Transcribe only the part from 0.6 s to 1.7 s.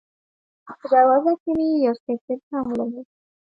په دروازه کې مې